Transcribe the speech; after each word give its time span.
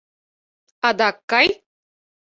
—Адак 0.87 1.17
кай. 1.29 1.47